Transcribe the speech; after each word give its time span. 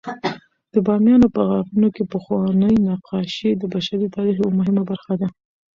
د 0.73 0.75
بامیانو 0.85 1.27
په 1.35 1.41
غارونو 1.49 1.87
کې 1.95 2.03
پخواني 2.13 2.71
نقاشۍ 2.87 3.51
د 3.57 3.63
بشري 3.73 4.07
تاریخ 4.15 4.35
یوه 4.41 4.53
مهمه 4.59 4.83
برخه 4.89 5.13
ده. 5.21 5.27